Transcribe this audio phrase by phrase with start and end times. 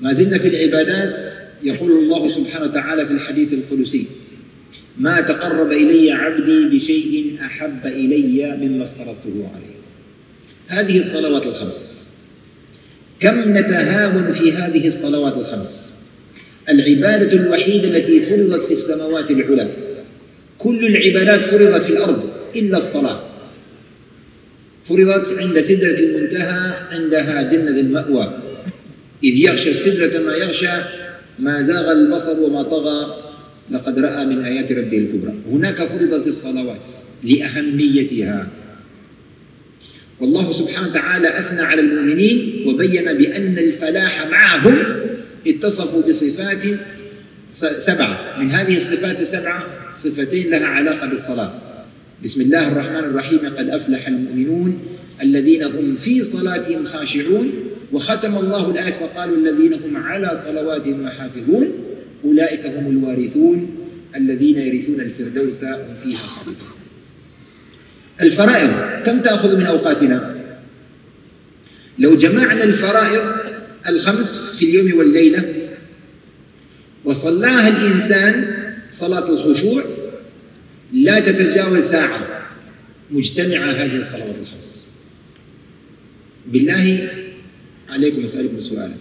[0.00, 1.16] ما زلنا في العبادات
[1.62, 4.06] يقول الله سبحانه وتعالى في الحديث القدسي
[4.98, 9.76] ما تقرب إلي عبدي بشيء أحب إلي مما افترضته عليه.
[10.66, 12.06] هذه الصلوات الخمس.
[13.20, 15.92] كم نتهاون في هذه الصلوات الخمس؟
[16.68, 19.70] العبادة الوحيدة التي فرضت في السماوات العلى.
[20.58, 23.20] كل العبادات فرضت في الأرض إلا الصلاة.
[24.84, 28.45] فرضت عند سدرة المنتهى عندها جنة المأوى.
[29.26, 30.76] إذ يغشى السدرة ما يغشى
[31.38, 33.18] ما زاغ البصر وما طغى
[33.70, 35.34] لقد رأى من آيات ربه الكبرى.
[35.50, 36.88] هناك فرضت الصلوات
[37.22, 38.48] لأهميتها.
[40.20, 44.84] والله سبحانه وتعالى أثنى على المؤمنين وبين بأن الفلاح معهم
[45.46, 46.64] اتصفوا بصفات
[47.78, 48.38] سبعة.
[48.38, 51.65] من هذه الصفات السبعة صفتين لها علاقة بالصلاة.
[52.24, 53.38] بسم الله الرحمن الرحيم.
[53.58, 54.78] قد أفلح المؤمنون
[55.22, 57.52] الذين هم في صلاتهم خاشعون
[57.92, 61.72] وختم الله الآية فقالوا الذين هم على صلواتهم يحافظون
[62.24, 63.70] أولئك هم الوارثون
[64.16, 66.56] الذين يرثون الفردوس هم فيها خالدون.
[68.20, 68.70] الفرائض
[69.06, 70.36] كم تأخذ من أوقاتنا؟
[71.98, 73.22] لو جمعنا الفرائض
[73.88, 75.54] الخمس في اليوم والليلة
[77.04, 78.44] وصلاها الإنسان
[78.90, 79.84] صلاة الخشوع
[80.92, 82.46] لا تتجاوز ساعة.
[83.10, 84.86] مجتمعة هذه الصلوات الخمس.
[86.46, 87.08] بالله
[87.88, 88.94] عليكم أسألكم سؤالا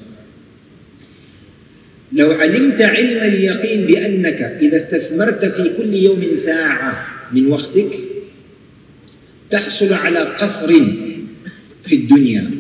[2.14, 7.94] لو علمت علم اليقين بأنك إذا استثمرت في كل يوم ساعة من وقتك
[9.52, 10.68] تحصل على قصر
[11.86, 12.52] في الدنيا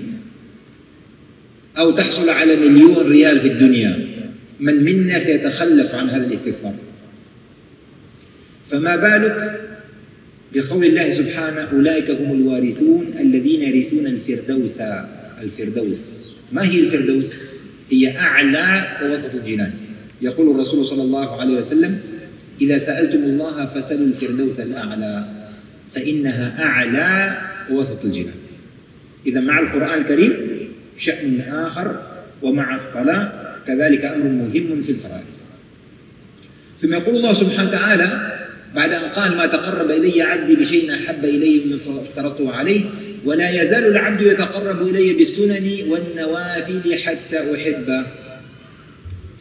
[1.77, 4.07] أو تحصل على مليون ريال في الدنيا
[4.59, 6.75] من منا سيتخلف عن هذا الاستثمار؟
[8.67, 9.61] فما بالك
[10.53, 14.81] بقول الله سبحانه أولئك هم الوارثون الذين يرثون الفردوس؟
[15.41, 16.35] الفردوس.
[16.51, 17.41] ما هي الفردوس؟
[17.91, 19.71] هي أعلى ووسط الجنان.
[20.21, 21.99] يقول الرسول صلى الله عليه وسلم
[22.61, 25.25] إذا سألتم الله فسلوا الفردوس الأعلى
[25.91, 27.37] فإنها أعلى
[27.71, 28.35] ووسط الجنان.
[29.27, 30.33] إذا مع القرآن الكريم
[30.97, 32.01] شأن آخر
[32.41, 33.31] ومع الصلاة
[33.67, 35.25] كذلك أمر مهم في الفرائض.
[36.77, 38.35] ثم يقول الله سبحانه وتعالى
[38.75, 42.83] بعد أن قال ما تقرب إلي عبدي بشيء أحب إلي مما افترضته عليه
[43.25, 48.05] ولا يزال العبد يتقرب إلي بالسنن والنوافل حتى أحبه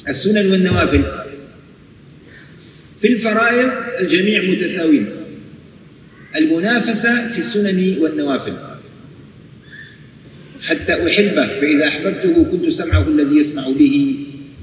[0.09, 1.05] السنن والنوافل.
[3.01, 5.07] في الفرائض الجميع متساوين.
[6.37, 8.53] المنافسة في السنن والنوافل.
[10.63, 14.17] حتى أحبه فإذا أحببته كنت سمعه الذي يسمع به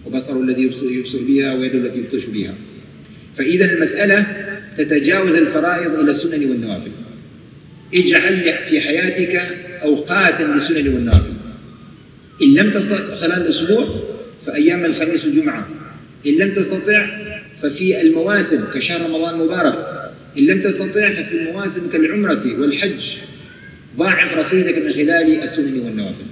[0.05, 2.53] وبصره الذي يبصر بها ويده التي يبطش بها.
[3.35, 4.25] فإذا المسألة
[4.77, 6.91] تتجاوز الفرائض إلى السنن والنوافل.
[7.93, 9.41] اجعل في حياتك
[9.83, 11.33] أوقاتا للسنن والنوافل.
[12.41, 13.95] إن لم تستطع خلال الأسبوع
[14.45, 15.67] فأيام الخميس والجمعة.
[16.27, 17.07] إن لم تستطع
[17.61, 20.11] ففي المواسم كشهر رمضان المبارك.
[20.37, 23.17] إن لم تستطع ففي المواسم كالعمرة والحج.
[23.97, 26.31] ضاعف رصيدك من خلال السنن والنوافل.